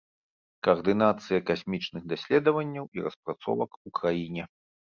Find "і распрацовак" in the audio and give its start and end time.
2.99-3.81